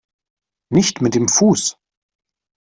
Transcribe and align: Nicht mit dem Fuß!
Nicht 0.73 0.99
mit 1.01 1.13
dem 1.13 1.27
Fuß! 1.27 1.77